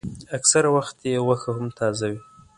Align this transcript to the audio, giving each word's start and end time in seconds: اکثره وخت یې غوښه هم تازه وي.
اکثره 0.37 0.69
وخت 0.75 0.97
یې 1.09 1.23
غوښه 1.25 1.49
هم 1.57 1.67
تازه 1.79 2.05
وي. 2.11 2.19